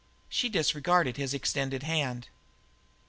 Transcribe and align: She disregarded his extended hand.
She 0.29 0.49
disregarded 0.49 1.17
his 1.17 1.31
extended 1.35 1.83
hand. 1.83 2.27